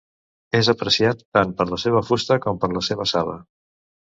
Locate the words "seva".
1.83-2.03, 2.89-3.09